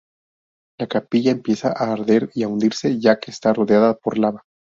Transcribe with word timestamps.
La 0.79 0.87
capilla 0.87 1.29
empieza 1.29 1.67
a 1.73 1.91
arder 1.93 2.31
y 2.33 2.41
a 2.41 2.47
hundirse, 2.47 2.99
ya 2.99 3.19
que 3.19 3.29
está 3.29 3.53
rodeada 3.53 3.93
por 3.95 4.17
lava. 4.17 4.41